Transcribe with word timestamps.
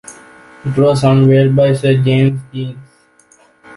It 0.65 0.75
was 0.79 1.03
unveiled 1.03 1.55
by 1.55 1.73
Sir 1.73 1.95
James 1.97 2.41
Jeans. 2.51 2.79